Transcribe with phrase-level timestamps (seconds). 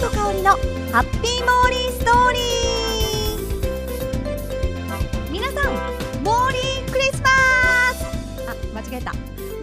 [0.00, 0.50] 本香りの
[0.92, 5.32] ハッピーモーリーストーリー。
[5.32, 5.72] 皆さん
[6.22, 7.28] モーリークリスマ
[7.94, 8.04] ス。
[8.48, 9.12] あ間違えた。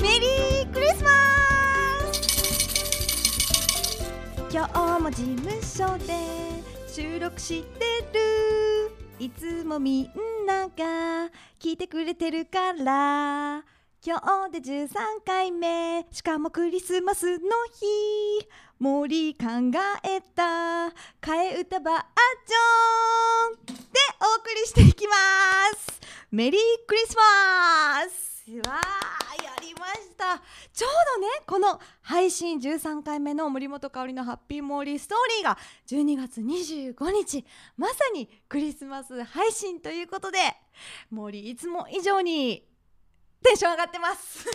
[0.01, 1.09] メリークリスマ
[2.11, 2.19] ス。
[4.51, 6.13] 今日も事務所で
[6.85, 8.91] 収録してる。
[9.17, 10.09] いつもみん
[10.45, 11.29] なが
[11.61, 13.63] 聞いてくれてるから。
[14.05, 14.19] 今
[14.51, 14.89] 日で13
[15.25, 16.05] 回目。
[16.11, 18.45] しかもクリスマスの日。
[18.79, 19.45] 森考
[20.03, 20.93] えた。
[21.21, 25.15] 替え歌バージョンでお送りしていきま
[25.77, 26.01] す。
[26.31, 27.23] メリークリスマ
[28.09, 28.51] ス。
[28.67, 30.41] わーやりました。
[30.73, 35.57] ちょうどねこの配信13回目の森本香里のハッピーモーリーストーリーが
[35.87, 37.45] 12月25日
[37.77, 40.37] まさにクリスマス配信ということで
[41.09, 42.67] 森いつも以上に
[43.41, 44.45] テンション上がってます。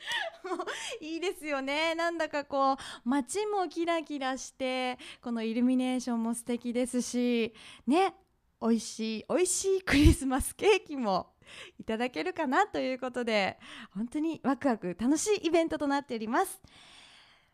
[1.00, 1.94] いいですよね。
[1.94, 7.54] なんだかこう街もキラキラしてこのイルミネーションも素敵ですし
[7.86, 8.14] ね
[8.60, 11.34] 美味しい美味しいクリスマスケーキも
[11.78, 13.58] いただけるかなということで
[13.94, 16.60] 本当にワクワク楽しいイベントとなっております。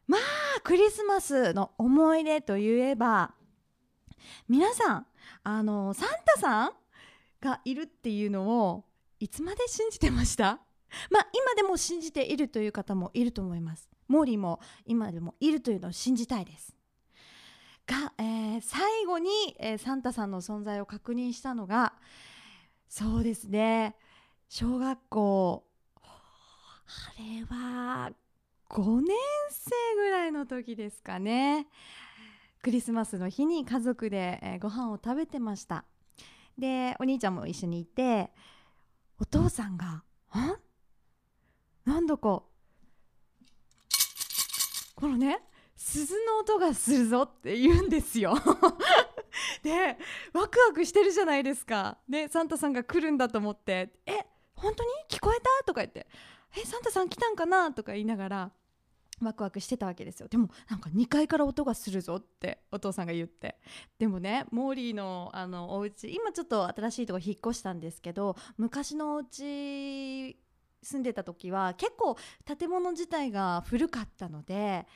[0.06, 3.34] まあクリスマスの思い出といえば
[4.48, 5.06] 皆さん
[5.42, 6.72] あのサンタさん
[7.40, 8.84] がいるっていうのを
[9.18, 10.60] いつまで信じてました？
[11.10, 13.88] まあ今でも信じているという方もいると思います。
[14.08, 16.76] モーリーも今でもいるというのを信じたいです。
[17.86, 21.94] が、えー、最後に、えー、サンタさんの存在を確認したのが
[22.88, 23.96] そうですね。
[24.48, 25.66] 小学校
[25.98, 28.12] あれは
[28.68, 29.16] 5年
[29.50, 31.66] 生ぐらいの時ですかね。
[32.62, 35.84] クリスマスの日に家族で、えー、ご飯を食べてました。
[36.58, 38.30] でお兄ちゃんも一緒にいて
[39.20, 40.02] お父さんが
[40.34, 40.65] 「ん？
[41.86, 42.42] なんだか。
[44.96, 45.38] このね
[45.76, 48.34] 鈴の音がするぞって言うんですよ。
[49.62, 49.98] で
[50.32, 51.98] ワクワクしてるじゃないですか。
[52.08, 54.90] でサンタさんが来るんだと思って「え本当に？
[55.08, 56.06] 聞こえた?」とか言って
[56.56, 58.52] 「えサンタさん来たんかな?」とか言いながら
[59.20, 60.28] ワクワクしてたわけですよ。
[60.28, 63.58] でもなんか2階から音がするぞってお父さんが言って。
[63.98, 70.36] でもねモーリーのあのお家今ちょっと新しいとこ引っ越したんですけど昔のお家
[70.82, 74.86] 住んでた時は結構建物自体が古かったので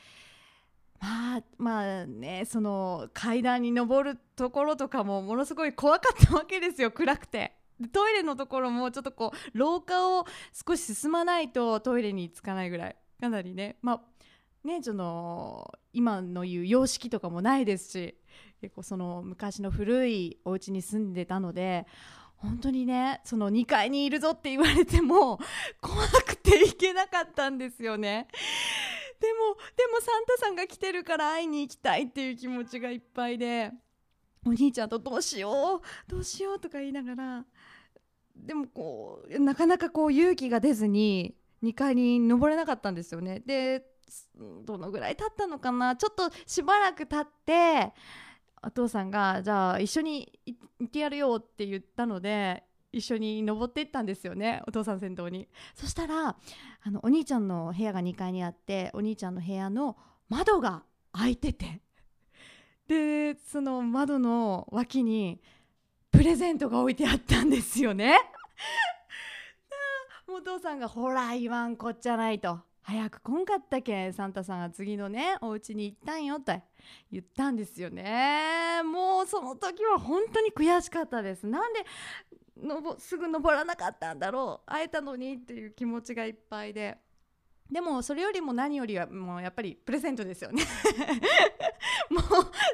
[0.99, 7.57] まあまあねその階段に上るところとかもものすごい怖かったわけですよ暗くて。
[7.91, 10.25] トイレのところもちょっとこう廊下を
[10.67, 18.15] 少し進まないとトイレに着かないぐらいかなりねまあねその今の言う様式とかもないですし
[18.61, 21.87] 結構その昔の古いお家に住んでたので
[22.41, 25.39] 本当にねその2階にいるぞって言われても
[25.79, 28.27] 怖くて行けなかったんですよね。
[29.19, 33.71] でもでもサンタさんが来てるから会いに行きたいっていう気持ちがいっぱいで
[34.45, 37.45] お兄ちゃんとどうしようどうしようとか言いながら
[38.35, 43.43] でもこうなかなかこう勇気が出ずに2階に登れなかったんですよね。
[43.45, 43.85] で
[44.65, 47.93] どのぐらい経ったのかなちょっとしばらく経って
[48.63, 55.47] お父さんがじゃあ一緒に行ってやるよって言ったので一緒に登っていったんですよねお父さん先頭に。
[55.75, 56.35] そしたら
[56.83, 59.97] あのお兄ちゃんの部屋が2階にあってお兄ちゃんの部屋の
[60.29, 60.83] 窓が
[61.13, 61.81] 開いてて。
[62.87, 65.41] でその窓の脇に
[66.11, 68.17] プレゼントが置いてあったんですよね。
[70.27, 72.59] お父さんが「ほら言わんこっちゃない」と。
[72.83, 76.63] 早く来んかったけサンタさんが次のねお家に行ったんよって
[77.11, 78.81] 言ったんですよね。
[78.83, 81.45] もうその時は本当に悔しかったです。
[81.45, 81.85] なんで
[82.57, 84.71] のぼすぐ登らなかったんだろう。
[84.71, 86.97] 会えたのにっていう気持ちがいっぱいで。
[87.71, 90.63] でもそれよりも何よりはもうやっぱりプレゼントですよね。
[92.09, 92.23] もう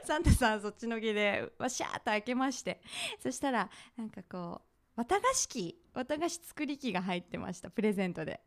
[0.08, 2.82] サンタさんそっちのけでわしゃーっと開けまして。
[3.22, 4.67] そしたらなんかこう
[4.98, 8.42] 綿菓子機綿菓子作り機が入ってましたプレゼントで。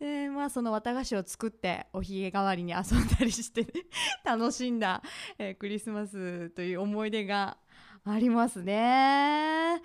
[0.00, 3.66] でまあその綿菓子を作っておひげ代わりに遊んだりして
[4.24, 5.02] 楽しんだ、
[5.38, 7.58] えー、クリスマスという思い出が
[8.04, 9.82] ありますね。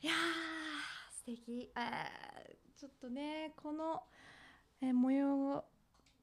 [0.00, 1.70] いやー素敵、
[2.76, 4.04] ちょっとねこの、
[4.80, 5.64] えー、模様を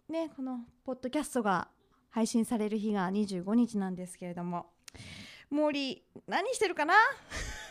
[0.07, 1.67] ねこのポッドキャストが
[2.09, 4.71] 配信される日が25日なんですけれども。
[5.49, 6.93] 森何してるかな？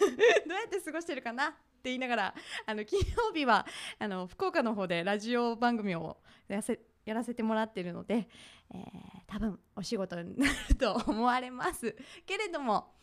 [0.46, 2.34] どうやって過ごしてるかなって言いながら
[2.66, 3.66] あの金曜日は
[3.98, 8.28] あの福岡の方でラジオ番組をやせやらせてもらってるので、
[8.74, 8.80] えー、
[9.28, 11.94] 多分お仕事になると思われます。
[12.26, 12.94] けれども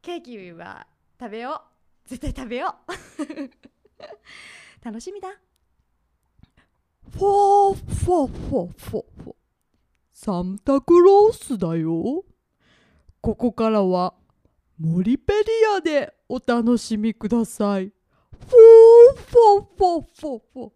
[0.00, 0.86] ケーキは
[1.18, 1.62] 食べよ
[2.06, 2.08] う。
[2.08, 3.50] 絶対食べよう。
[4.84, 5.30] 楽しみだ。
[7.10, 9.34] フォーフォーフォーフォーフォー。
[10.12, 12.24] サンタクロースだよ。
[13.20, 14.14] ここからは
[14.76, 15.40] モリペリ
[15.76, 17.92] アでお楽しみください。
[18.32, 20.70] フォーフォーフォーフォーフォー。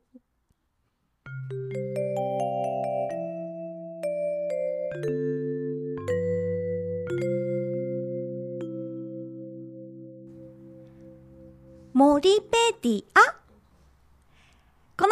[11.92, 13.37] モリペディア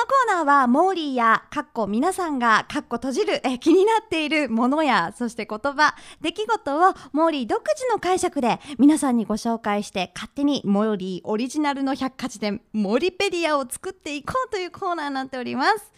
[0.07, 15.93] コーナーはモーリーやかっこ皆さんがかっこ閉じるえ気になっているものやそして言葉出来事をモーリー独自の解釈で皆さんにご紹介して勝手にモーリーオリジナルの百科事典モリペディアを作っていこうというコーナーになっております。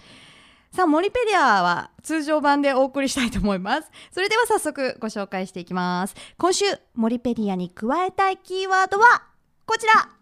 [0.72, 3.90] さあモリペディアは通常版でお送りしたいと思います。
[4.12, 6.14] それでは早速ご紹介していきます。
[6.36, 6.64] 今週
[6.94, 9.22] モリペディアに加えたいキーワードは
[9.66, 10.17] こちら。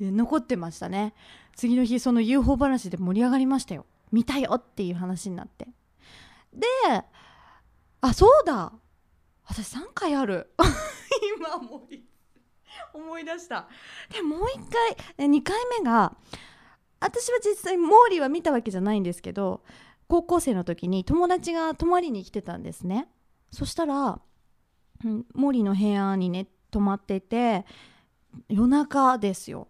[0.00, 1.14] 残ってましたね。
[1.54, 3.86] 次の日その UFO 話で盛り上がりましたよ。
[4.12, 5.68] 見たよっていう話になって。
[6.52, 6.66] で
[8.00, 8.72] あそうだ。
[9.44, 10.52] 私3回ある。
[11.36, 12.04] 今思い
[12.94, 13.68] 思い出した。
[14.10, 14.44] でもう1
[15.16, 16.16] 回2回目が
[17.00, 19.62] 私は実際モーリーは見たわけじゃないんですけど
[20.08, 23.08] 高校生の時に友達が泊まりに来てたんですね。
[23.52, 24.20] そしたら、
[25.04, 27.64] うん、モーリーの部屋にね泊まってて
[28.48, 29.68] 夜中ですよ。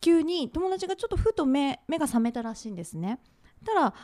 [0.00, 3.18] 急に友達がちょっとふと目目が覚めたらしいんですね。
[3.64, 3.94] たら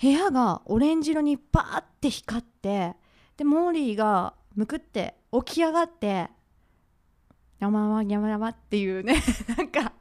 [0.00, 2.94] 部屋がオレンジ色にバーって光って
[3.36, 6.30] でモーリーがむくって起き上がって
[7.60, 9.22] 「やままやまやま」っていうね
[9.56, 9.92] なんか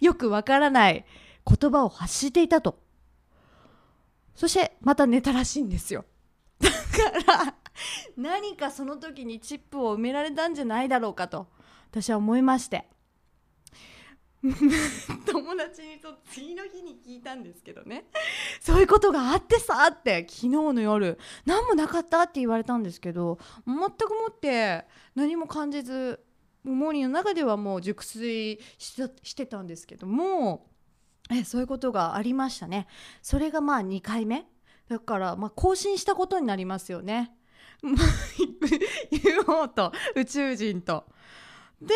[0.00, 1.04] よくわからない
[1.46, 2.78] 言葉を発していたと。
[4.34, 6.04] そしてまた寝たらしいんですよ。
[6.60, 7.54] だから
[8.16, 11.48] 何かその時にチップを埋められたんじゃないだろうかと
[11.90, 12.88] 私は思いまして。
[15.30, 18.06] 友達にと次の日に聞いたんですけどね。
[18.60, 21.18] そういうことがあってさって昨日の夜。
[21.44, 26.24] 何もなかったって言われたんですけど全くもって何も感じず
[26.64, 30.68] モーニーの中ではもう熟睡してたんですけども
[31.30, 32.86] えそういうことがありましたね。
[33.22, 34.46] それがまあ2回目。
[34.88, 37.32] だからまあ更新したことになりますよね。
[39.10, 39.92] UFO と。
[40.16, 41.04] 宇宙人と。
[41.80, 41.94] で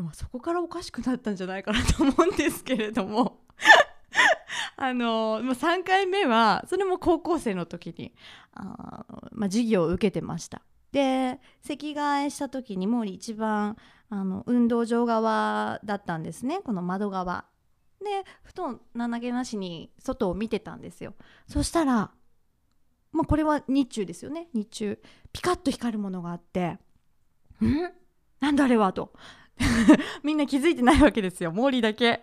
[0.00, 3.44] でもそこからおかしくなったんじゃないかなと思うんですけれども。
[4.78, 8.14] あの3回目はそれも高校生の時に
[8.54, 10.62] あ、まあ、授業を受けてました。
[10.90, 13.76] で席替えした時にもう一番
[14.08, 16.60] あの運動場側だったんですね。
[16.64, 17.44] この窓側。
[18.02, 21.14] で布団なげなしに外を見てたんですよ。
[21.46, 22.10] そしたら
[23.12, 24.48] まあこれは日中ですよね。
[24.54, 24.98] 日中
[25.30, 26.78] ピカッと光るものがあって
[27.60, 27.92] 「ん？
[28.40, 29.12] なんだあれは?」と。
[30.24, 31.52] みんな気づいてないわけですよ。
[31.52, 32.22] モーリーだけ。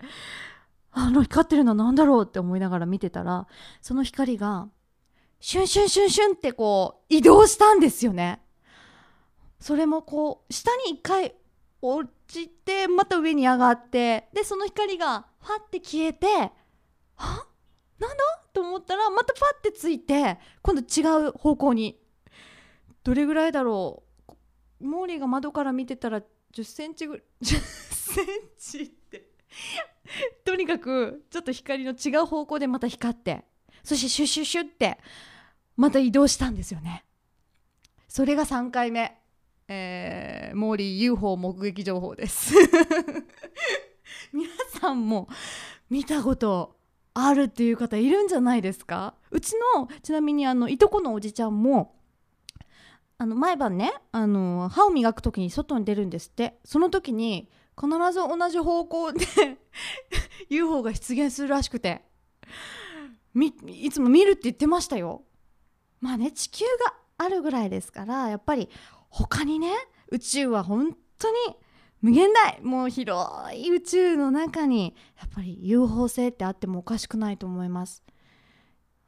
[0.91, 3.47] あの光ってるのなんだろうって思いながら見てたら
[3.81, 4.67] その光が
[5.39, 8.41] シュンシュンシュンシュンってこう移動したんですよね。
[9.59, 11.35] それもこう下に一回
[11.81, 16.25] 落ちてまた上に上がってでその光がファって消えて
[17.15, 17.45] は？
[17.99, 18.23] なんだ？
[18.53, 21.99] と思ったらまたパッてついて今度違う方向に。
[23.03, 24.87] どれぐらいだろう？
[24.87, 26.23] モーリーが窓から見てたら
[26.53, 28.25] 1 0センチぐらい10セン
[28.57, 29.27] チって。
[30.45, 33.43] とにかくちょっと光の違う方向でまた光って
[33.83, 34.97] そしてシュッシュッシュッって
[35.75, 37.05] また移動したんですよね。
[38.07, 39.17] それが3回目。
[39.69, 42.53] えー、モーリー UFO 目撃情報です。
[44.31, 44.49] 皆
[44.79, 45.27] さんも
[45.89, 46.77] 見たこと
[47.13, 49.15] あるっていう方いるんじゃないですか？
[49.29, 51.96] うちのちなみにあのいとこのおじちゃんも
[53.19, 56.59] あの毎晩ねあの歯を磨く時に外に出るんですって。
[56.63, 59.25] その時に必ず同じ方向で
[60.49, 62.03] UFO が出現するらしくて。
[63.67, 65.23] いつも見るって言ってましたよ。
[65.99, 68.69] まあね地球があるぐらいですからやっぱり
[69.09, 69.73] 他にね
[70.09, 71.35] 宇宙は本当に
[72.01, 72.59] 無限大。
[72.61, 78.03] もう広い宇宙の中にやっぱり UFO 性ってあってもおかしくないと思います。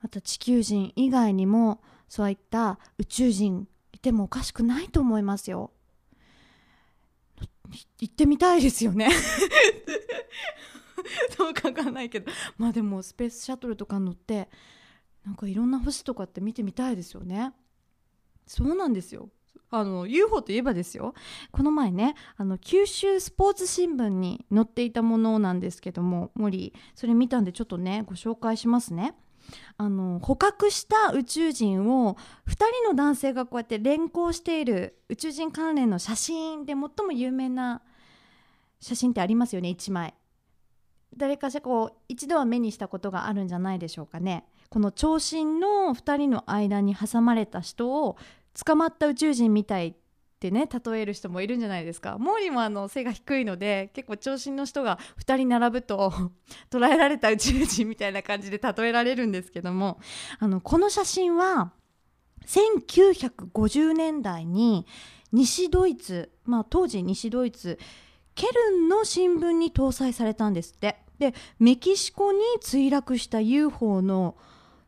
[0.02, 3.68] あと地球人以外にもそういった宇宙人
[4.02, 5.72] てもおかしくないと思いますよ。
[8.00, 9.10] 行ってみたいですよね。
[11.38, 12.32] どうかわかんないけど。
[12.58, 14.50] まあでもスペースシャトルとか乗って
[15.26, 17.54] なんかいろんな星とかって見てみたいですよね。
[18.48, 19.30] そうなんですよ。
[19.72, 21.14] あの UFO といえばですよ。
[21.52, 29.16] この前ねあの九州スポーツ新聞に載っていたものなんですけども森それ見たんでちょっとねご紹介しますね。
[29.78, 32.16] あの捕獲した宇宙人を
[32.48, 37.82] 2人の男性がこうやって連行している宇宙人関連の写真で最も有名な
[38.80, 40.14] 写真ってありますよね1枚。
[41.16, 44.46] 誰かしらこう一度は目にしたことがあるんじゃないでしょうかね。
[44.70, 48.18] この長身の2人の間に挟まれた人を
[48.54, 49.96] 捕まった宇宙人みたい
[50.40, 52.18] ってね例える人もいるんじゃないですか。
[52.18, 56.14] 毛利もあの背が低いので結構長身の人が2人並ぶと
[56.72, 60.00] 捉えられた宇宙人みたいな感じで例えられるんですけども
[60.40, 61.74] あのこの写真は
[62.46, 64.88] 1950年代に
[65.34, 67.78] 西ドイツ、まあ、当時西ドイツ
[68.34, 70.98] ケルンの新聞に搭載されたんですって。
[71.20, 74.38] でメキシコに墜落した UFO の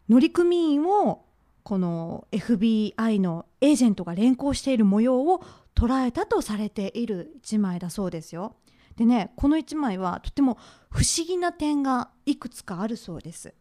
[0.08, 1.26] 乗組員を
[1.64, 5.44] この FBI のエージェントが連行している模様を
[5.76, 8.56] 捉えたとされている1枚だそうですよ。
[8.96, 10.58] でねこの1枚はとても
[10.90, 13.54] 不思議な点がいくつかあるそうです。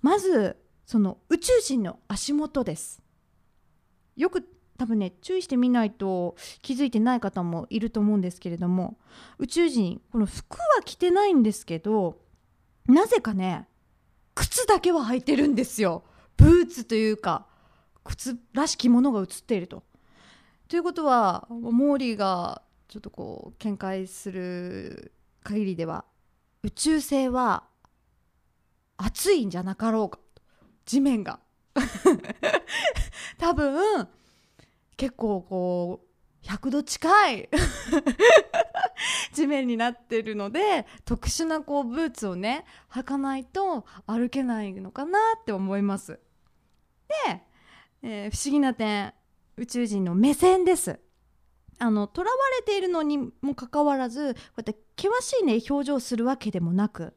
[0.00, 3.02] まずその宇宙人の足元です。
[4.16, 4.46] よく
[4.78, 8.98] 多分ね注意してみないと気づいてない方もいると思うんですけれども
[9.38, 12.18] 宇宙人この服は着てないんですけど
[12.86, 13.68] なぜかね
[14.34, 16.02] 靴だけは履いてるんですよ。
[16.40, 17.46] ブーツというか
[18.02, 19.82] 靴らしきものが映っていると。
[20.68, 26.04] ということはモーリーがちょっとこう見解する限りでは
[26.62, 27.64] 宇宙船は
[28.96, 30.18] 暑いんじゃなかろうか
[30.86, 31.40] 地面が
[33.38, 34.08] 多分
[34.96, 37.48] 結構こう100度近い
[39.34, 46.18] 地面になってるので特殊なこうブーツをね履かないと歩けないのかなって思います。
[47.26, 47.42] で、
[48.02, 49.12] えー、不思議な点
[49.56, 51.00] 宇宙人の目線です。
[51.78, 52.26] あの囚わ
[52.58, 57.14] れているのにもかかわらずこうやって険しいね表情するわけでもなく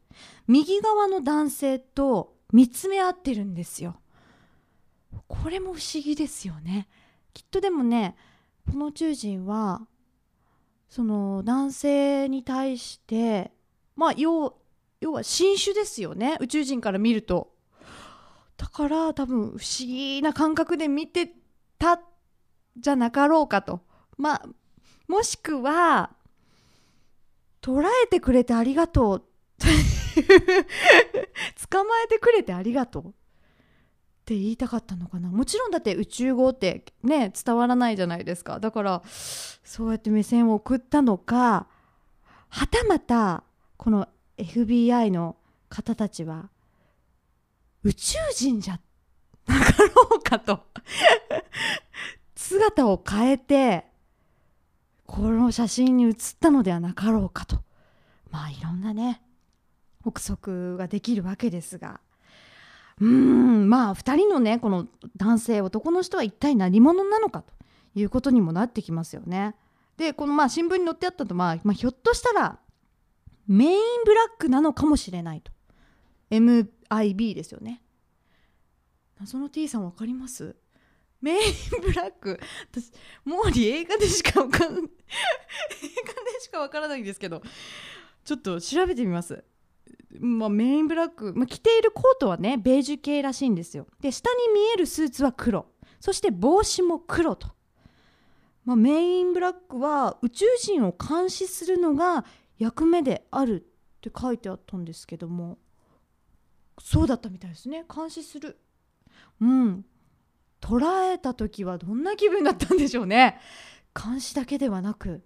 [0.48, 4.00] 右側の男性と見つめ合ってるんですよ。
[5.28, 6.88] これも不思議ですよね。
[7.34, 8.16] きっとでもね
[8.72, 9.86] この宇宙人は
[10.88, 13.52] その男性に対して
[13.96, 14.56] まあ要
[15.02, 17.52] 要は新種ですよね宇宙人から見ると。
[18.58, 21.32] だから多分不思議な感覚で見て
[21.80, 22.02] た
[22.78, 23.82] じゃなかろうかと。
[24.18, 24.46] まあ、
[25.08, 26.12] もしくは、
[27.62, 29.24] 捉えてくれてありがとう。
[31.70, 33.14] 捕まえてくれてありがとう。
[34.24, 41.68] って言いたかったのかなもちろんだって宇宙語ってね伝わらないじゃないですかだからそうやって目線を送ったのか
[42.48, 43.44] はたまた
[43.76, 44.08] この
[44.38, 45.36] FBI の
[45.68, 46.50] 方たちは
[47.84, 48.80] 宇宙人じゃ
[49.48, 50.64] なかろうかと。
[52.36, 53.86] 姿を変えて
[55.06, 57.62] この写真に写ったのではなかろうかと。
[58.32, 59.22] まあいろんなね
[60.04, 62.00] 憶測ができるわけですが。
[63.02, 64.88] うんまあ2人のねこの
[65.18, 67.54] 男性男の人は一体何者なのかと。
[67.96, 69.56] いうことにもなってきますよね。
[69.98, 72.60] でこのまあ新聞に載ってあったと、まあ、まあひょっとしたら
[73.48, 75.52] メインブラックなのかもしれないと。
[76.90, 77.82] IB ですよね。
[79.20, 80.56] 謎の T さん分かります？
[81.22, 82.40] メインブラック。
[82.72, 82.92] 私
[83.24, 84.90] モーリー映画でしか分かん映画で
[86.42, 87.42] しか分からないんですけど。
[88.26, 89.44] ちょっと調べてみます。
[90.20, 93.88] まあ、メインブラック、まあ、着ているコートはねベージュ系らしいんですよ。
[94.00, 95.66] で下に見えるスーツは黒。
[96.00, 97.50] そして帽子も黒と、
[98.66, 102.26] まあ、メインブラックは宇宙人を監視するのが
[102.60, 105.58] 役目であるって書いてあったんですけども。
[106.80, 107.86] そうだったみたいですね。
[107.94, 108.60] 監視する。
[109.42, 109.86] うん。
[110.62, 113.40] 捉えた時はどんな気分だったんでしょうね。
[113.94, 115.24] 監視だけではなく。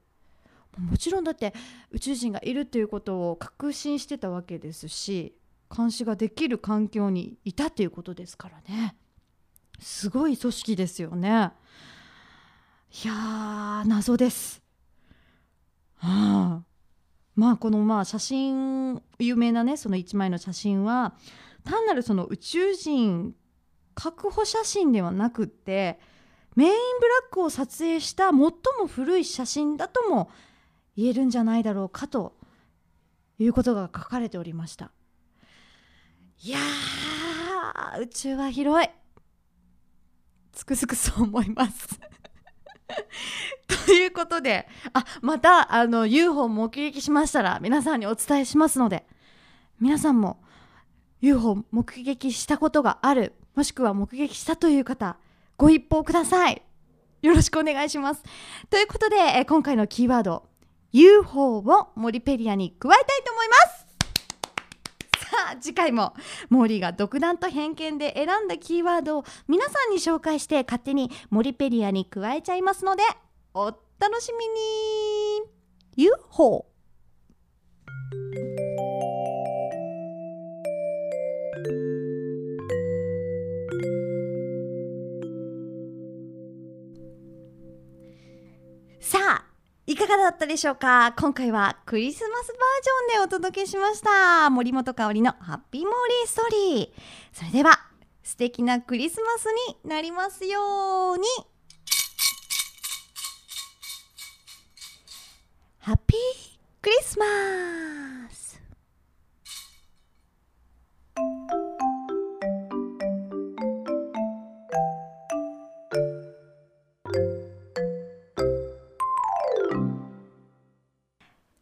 [0.77, 1.53] もちろんだって
[1.91, 5.35] 宇宙人がいるということを確信してたわけですし
[5.75, 8.95] 監視ができる環境にいたっていうことですからね。
[9.79, 11.51] すごい組織ですよね。
[13.03, 14.61] いやー謎です、
[15.97, 16.63] はあ、
[17.37, 21.13] まあこのまあ写真有名なねその1枚の写真は
[21.63, 23.35] 単なるその宇宙人
[23.93, 25.99] 確保写真ではなくって
[26.55, 28.51] メインブラックを撮影した最も
[28.87, 30.31] 古い写真だとも
[30.95, 32.33] 言えるんじゃないだろうかと
[33.37, 34.91] いうことが書かれておりました。
[36.41, 38.89] いやー宇宙は広い。
[40.53, 41.99] つくづくそう思います。
[43.87, 49.05] ということであまたあの UFO 目撃しましたら皆さんにお伝えしますので
[49.79, 50.43] 皆さんも
[51.21, 55.15] UFO 目撃したことがあるもしくは目撃したという方
[55.55, 56.61] ご一報ください。
[57.21, 58.23] よろしくお願いします。
[58.69, 60.43] ということでえ今回のキーワード
[60.91, 63.87] UFO をモリペリアに加えたいと思います。
[65.31, 66.13] さあ次回も
[66.49, 73.03] モーリーが独断と偏見で選んだキーワードを皆さんに紹介して勝手にモリペリアに加えちゃいますので
[73.59, 74.53] お楽しみに。
[75.95, 76.67] UFO
[88.99, 89.45] さあ
[89.87, 91.13] いかがだったでしょうか？
[91.17, 94.51] 今回はクリスマスバージョンでお届けしました。
[94.51, 96.45] 森本香里のハッピーモーリーストー
[96.75, 97.35] リー。
[97.35, 97.79] それでは
[98.21, 101.25] 素敵なクリスマスになりますように。
[105.87, 106.19] ハッピー
[106.81, 107.25] クリスマ
[108.29, 108.61] ス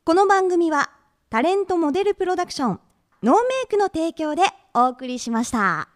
[0.03, 0.89] この番組は
[1.29, 2.79] タレントモデルプロダクション
[3.21, 4.41] ノーメイクの提供で
[4.73, 5.94] お送りしました。